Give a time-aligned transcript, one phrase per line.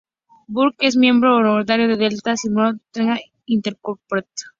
[0.47, 4.25] Burke es miembro honorario de Delta Sigma Theta Sorority, Incorporated.